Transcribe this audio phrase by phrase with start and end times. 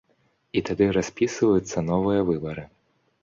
[0.59, 2.63] І тады распісываюцца новыя выбары.